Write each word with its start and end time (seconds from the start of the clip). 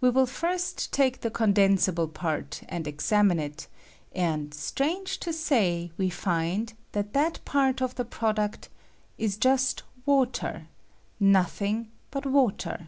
We 0.00 0.10
will 0.10 0.26
first 0.26 0.92
take 0.92 1.22
the 1.22 1.28
condensable 1.32 2.06
part, 2.06 2.62
and 2.68 2.86
examine 2.86 3.40
it, 3.40 3.66
and, 4.12 4.54
strange 4.54 5.18
to 5.18 5.32
say, 5.32 5.90
we 5.96 6.08
find 6.08 6.72
that 6.92 7.14
that 7.14 7.44
part 7.44 7.80
of 7.82 7.96
the 7.96 8.04
product 8.04 8.68
is 9.18 9.36
just 9.36 9.82
water— 10.04 10.68
nothing 11.38 11.90
but 12.12 12.26
water. 12.26 12.86